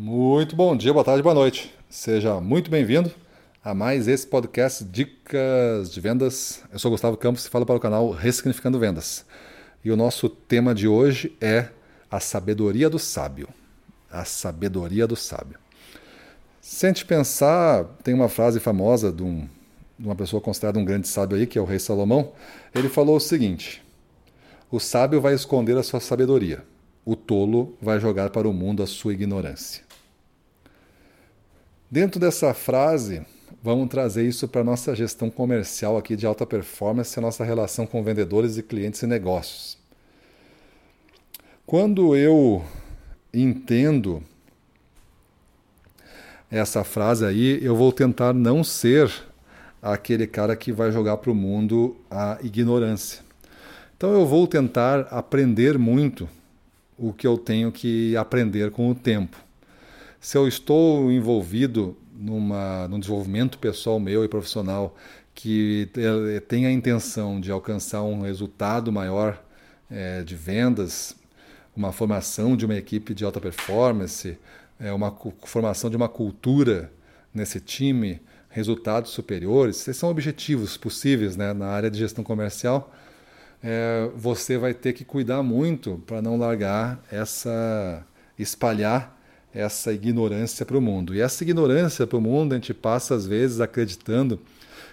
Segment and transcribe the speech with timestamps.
[0.00, 1.74] Muito bom dia, boa tarde, boa noite.
[1.90, 3.10] Seja muito bem-vindo
[3.64, 6.62] a mais esse podcast Dicas de Vendas.
[6.72, 9.26] Eu sou Gustavo Campos e falo para o canal Ressignificando Vendas.
[9.84, 11.70] E o nosso tema de hoje é
[12.08, 13.48] a sabedoria do sábio.
[14.08, 15.58] A sabedoria do sábio.
[16.60, 19.48] Se a gente pensar, tem uma frase famosa de, um,
[19.98, 22.34] de uma pessoa considerada um grande sábio aí, que é o rei Salomão.
[22.72, 23.82] Ele falou o seguinte:
[24.70, 26.62] O sábio vai esconder a sua sabedoria,
[27.04, 29.87] o tolo vai jogar para o mundo a sua ignorância.
[31.90, 33.22] Dentro dessa frase,
[33.62, 37.86] vamos trazer isso para a nossa gestão comercial aqui de alta performance, a nossa relação
[37.86, 39.78] com vendedores e clientes e negócios.
[41.64, 42.62] Quando eu
[43.32, 44.22] entendo
[46.50, 49.10] essa frase aí, eu vou tentar não ser
[49.80, 53.22] aquele cara que vai jogar para o mundo a ignorância.
[53.96, 56.28] Então eu vou tentar aprender muito
[56.98, 59.47] o que eu tenho que aprender com o tempo
[60.20, 64.96] se eu estou envolvido numa, num desenvolvimento pessoal meu e profissional
[65.34, 65.88] que
[66.48, 69.40] tem a intenção de alcançar um resultado maior
[69.88, 71.14] é, de vendas,
[71.76, 74.36] uma formação de uma equipe de alta performance,
[74.80, 76.90] é, uma formação de uma cultura
[77.32, 82.92] nesse time, resultados superiores, esses são objetivos possíveis né, na área de gestão comercial.
[83.62, 88.04] É, você vai ter que cuidar muito para não largar essa
[88.36, 89.17] espalhar
[89.54, 91.14] essa ignorância para o mundo.
[91.14, 94.38] E essa ignorância para o mundo a gente passa às vezes acreditando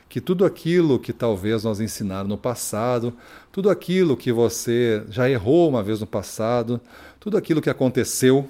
[0.07, 3.13] que tudo aquilo que talvez nós ensinaram no passado,
[3.51, 6.79] tudo aquilo que você já errou uma vez no passado,
[7.19, 8.47] tudo aquilo que aconteceu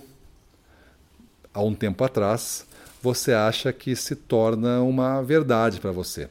[1.54, 2.66] há um tempo atrás,
[3.02, 6.30] você acha que se torna uma verdade para você.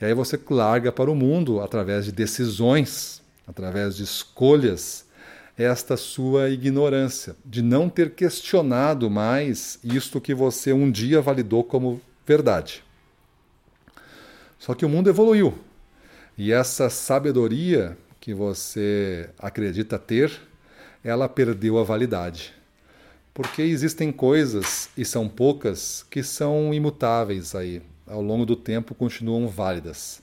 [0.00, 5.05] E aí você larga para o mundo através de decisões, através de escolhas
[5.56, 12.00] esta sua ignorância, de não ter questionado mais isto que você um dia validou como
[12.26, 12.84] verdade.
[14.58, 15.54] Só que o mundo evoluiu
[16.38, 20.30] e essa sabedoria que você acredita ter,
[21.02, 22.52] ela perdeu a validade.
[23.32, 29.48] Porque existem coisas, e são poucas, que são imutáveis aí, ao longo do tempo continuam
[29.48, 30.20] válidas.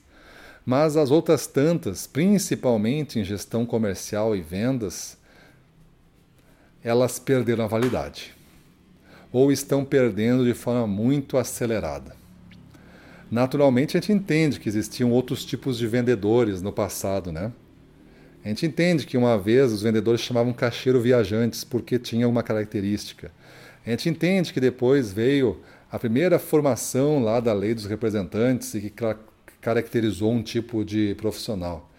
[0.64, 5.16] Mas as outras tantas, principalmente em gestão comercial e vendas,
[6.84, 8.34] elas perderam a validade
[9.32, 12.14] ou estão perdendo de forma muito acelerada.
[13.28, 17.50] Naturalmente, a gente entende que existiam outros tipos de vendedores no passado, né?
[18.44, 23.32] A gente entende que uma vez os vendedores chamavam caixeiro viajantes porque tinha uma característica.
[23.84, 28.82] A gente entende que depois veio a primeira formação lá da lei dos representantes e
[28.82, 28.92] que
[29.60, 31.90] caracterizou um tipo de profissional.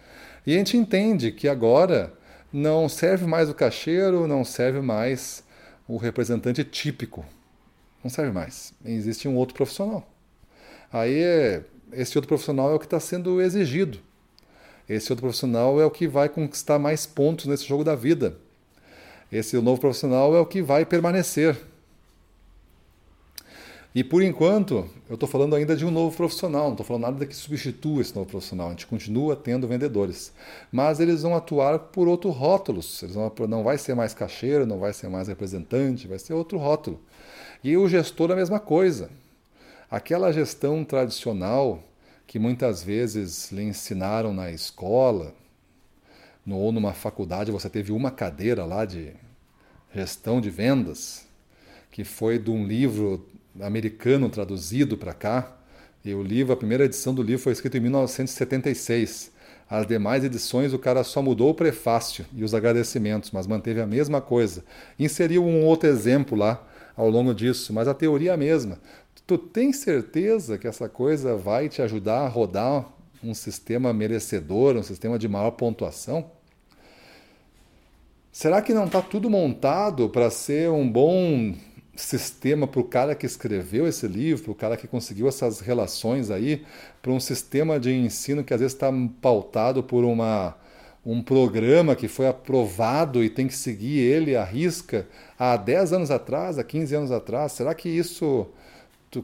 [0.46, 2.14] E a gente entende que agora
[2.56, 5.44] não serve mais o caixeiro, não serve mais
[5.86, 7.22] o representante típico.
[8.02, 8.72] Não serve mais.
[8.82, 10.08] Existe um outro profissional.
[10.90, 11.20] Aí,
[11.92, 13.98] esse outro profissional é o que está sendo exigido.
[14.88, 18.38] Esse outro profissional é o que vai conquistar mais pontos nesse jogo da vida.
[19.30, 21.58] Esse novo profissional é o que vai permanecer.
[23.96, 27.24] E por enquanto, eu estou falando ainda de um novo profissional, não estou falando nada
[27.24, 28.66] que substitua esse novo profissional.
[28.66, 30.34] A gente continua tendo vendedores.
[30.70, 33.02] Mas eles vão atuar por outro rótulos.
[33.02, 36.58] Eles vão, não vai ser mais caixeiro, não vai ser mais representante, vai ser outro
[36.58, 37.00] rótulo.
[37.64, 39.08] E o gestor a mesma coisa.
[39.90, 41.82] Aquela gestão tradicional
[42.26, 45.32] que muitas vezes lhe ensinaram na escola,
[46.44, 49.14] no, ou numa faculdade, você teve uma cadeira lá de
[49.94, 51.24] gestão de vendas,
[51.90, 53.26] que foi de um livro
[53.60, 55.56] americano traduzido para cá.
[56.04, 59.32] E o livro, a primeira edição do livro foi escrita em 1976.
[59.68, 63.86] As demais edições o cara só mudou o prefácio e os agradecimentos, mas manteve a
[63.86, 64.64] mesma coisa.
[64.98, 66.64] Inseriu um outro exemplo lá
[66.96, 68.78] ao longo disso, mas a teoria é a mesma.
[69.26, 72.88] Tu tem certeza que essa coisa vai te ajudar a rodar
[73.24, 76.30] um sistema merecedor, um sistema de maior pontuação?
[78.30, 81.54] Será que não está tudo montado para ser um bom
[81.96, 86.30] sistema para o cara que escreveu esse livro, para o cara que conseguiu essas relações
[86.30, 86.64] aí,
[87.02, 90.54] para um sistema de ensino que às vezes está pautado por uma,
[91.04, 95.06] um programa que foi aprovado e tem que seguir ele à risca
[95.38, 97.52] há 10 anos atrás, há 15 anos atrás.
[97.52, 98.46] Será que isso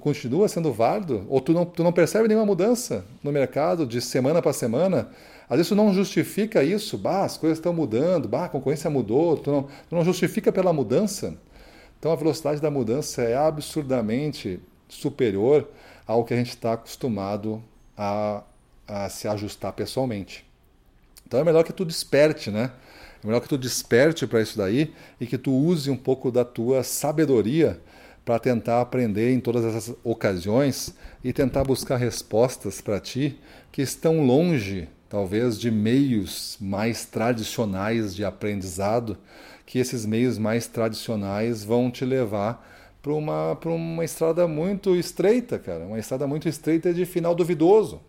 [0.00, 1.26] continua sendo válido?
[1.28, 5.10] Ou tu não, tu não percebe nenhuma mudança no mercado de semana para semana?
[5.50, 9.36] Às vezes tu não justifica isso, bah, as coisas estão mudando, bah, a concorrência mudou,
[9.36, 11.36] tu não, tu não justifica pela mudança.
[12.02, 14.58] Então a velocidade da mudança é absurdamente
[14.88, 15.68] superior
[16.04, 17.62] ao que a gente está acostumado
[17.96, 18.42] a,
[18.88, 20.44] a se ajustar pessoalmente.
[21.24, 22.72] Então é melhor que tu desperte, né?
[23.22, 26.44] É melhor que tu desperte para isso daí e que tu use um pouco da
[26.44, 27.80] tua sabedoria
[28.24, 33.38] para tentar aprender em todas essas ocasiões e tentar buscar respostas para ti
[33.70, 39.18] que estão longe, talvez, de meios mais tradicionais de aprendizado,
[39.66, 42.66] que esses meios mais tradicionais vão te levar
[43.02, 48.00] para uma, uma estrada muito estreita, cara, uma estrada muito estreita de final duvidoso.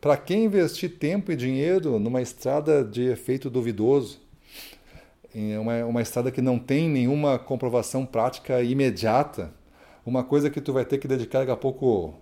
[0.00, 4.18] Para quem investir tempo e dinheiro numa estrada de efeito duvidoso?
[5.34, 9.52] Uma, uma estrada que não tem nenhuma comprovação prática imediata,
[10.04, 12.14] uma coisa que tu vai ter que dedicar daqui a pouco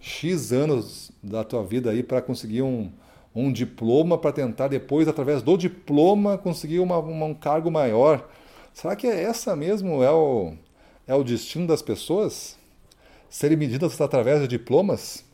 [0.00, 2.90] X anos da tua vida aí para conseguir um,
[3.34, 8.28] um diploma, para tentar depois, através do diploma, conseguir uma, uma, um cargo maior.
[8.74, 10.54] Será que é essa mesmo é o,
[11.06, 12.58] é o destino das pessoas?
[13.28, 15.24] Serem medidas através de diplomas?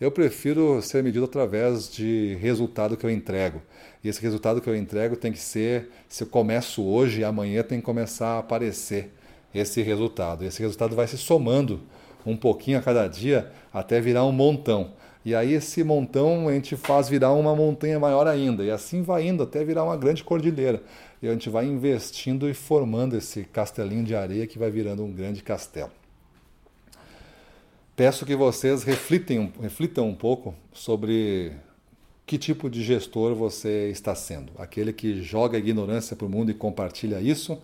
[0.00, 3.62] Eu prefiro ser medido através de resultado que eu entrego.
[4.02, 7.78] E esse resultado que eu entrego tem que ser, se eu começo hoje, amanhã tem
[7.78, 9.12] que começar a aparecer
[9.54, 10.44] esse resultado.
[10.44, 11.80] Esse resultado vai se somando
[12.24, 14.92] um pouquinho a cada dia até virar um montão.
[15.24, 18.64] E aí esse montão a gente faz virar uma montanha maior ainda.
[18.64, 20.82] E assim vai indo até virar uma grande cordilheira.
[21.22, 25.12] E a gente vai investindo e formando esse castelinho de areia que vai virando um
[25.12, 25.90] grande castelo.
[27.94, 31.52] Peço que vocês reflitem, reflitam um pouco sobre
[32.26, 34.52] que tipo de gestor você está sendo.
[34.58, 37.60] Aquele que joga a ignorância para o mundo e compartilha isso,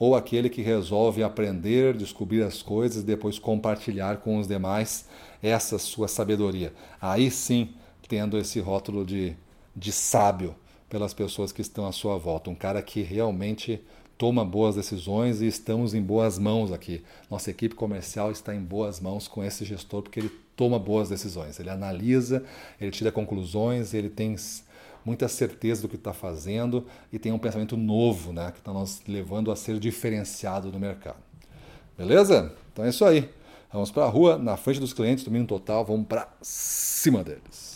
[0.00, 5.06] ou aquele que resolve aprender, descobrir as coisas e depois compartilhar com os demais
[5.42, 6.72] essa sua sabedoria.
[6.98, 7.74] Aí sim,
[8.08, 9.36] tendo esse rótulo de,
[9.76, 10.56] de sábio
[10.88, 12.48] pelas pessoas que estão à sua volta.
[12.48, 13.78] Um cara que realmente
[14.16, 17.02] toma boas decisões e estamos em boas mãos aqui.
[17.30, 21.60] Nossa equipe comercial está em boas mãos com esse gestor porque ele toma boas decisões.
[21.60, 22.42] Ele analisa,
[22.80, 24.34] ele tira conclusões, ele tem
[25.04, 29.02] muita certeza do que está fazendo e tem um pensamento novo, né, que está nos
[29.06, 31.18] levando a ser diferenciado no mercado.
[31.96, 32.52] Beleza?
[32.72, 33.28] Então é isso aí.
[33.72, 37.70] Vamos para a rua, na frente dos clientes, domínio total, vamos para cima deles.